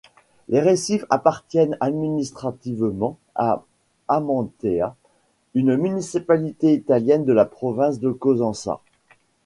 Les 0.49 0.59
récifs 0.61 1.05
appartiennent 1.11 1.77
administrativement 1.79 3.19
à 3.35 3.63
Amantea, 4.07 4.95
une 5.53 5.75
municipalité 5.77 6.73
italienne 6.73 7.23
de 7.23 7.33
la 7.33 7.45
province 7.45 7.99
de 7.99 8.09
Cosenza. 8.09 8.79